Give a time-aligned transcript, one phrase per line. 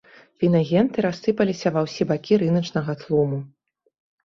[0.43, 3.39] Фінагенты рассыпаліся ва ўсе бакі рыначнага тлуму.